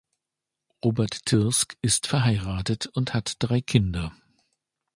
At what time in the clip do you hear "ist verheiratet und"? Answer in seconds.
1.83-3.13